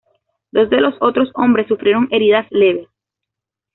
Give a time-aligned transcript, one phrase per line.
[0.51, 2.87] Dos de los otros hombres sufrieron heridas leves.